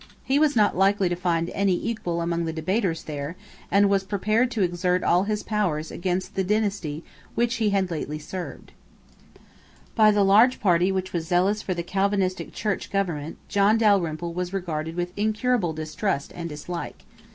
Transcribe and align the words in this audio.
He 0.23 0.39
was 0.39 0.55
not 0.55 0.75
likely 0.75 1.09
to 1.09 1.15
find 1.15 1.51
any 1.51 1.73
equal 1.87 2.21
among 2.21 2.45
the 2.45 2.51
debaters 2.53 3.03
there, 3.03 3.35
and 3.69 3.87
was 3.87 4.03
prepared 4.03 4.49
to 4.49 4.63
exert 4.63 5.03
all 5.03 5.25
his 5.25 5.43
powers 5.43 5.91
against 5.91 6.33
the 6.33 6.43
dynasty 6.43 7.03
which 7.35 7.57
he 7.57 7.69
had 7.69 7.91
lately 7.91 8.17
served, 8.17 8.71
By 9.93 10.09
the 10.09 10.25
large 10.25 10.59
party 10.59 10.91
which 10.91 11.13
was 11.13 11.27
zealous 11.27 11.61
for 11.61 11.75
the 11.75 11.83
Calvinistic 11.83 12.51
church 12.51 12.89
government 12.89 13.37
John 13.47 13.77
Dalrymple 13.77 14.33
was 14.33 14.53
regarded 14.53 14.95
with 14.95 15.13
incurable 15.15 15.71
distrust 15.71 16.31
and 16.35 16.49
dislike. 16.49 17.03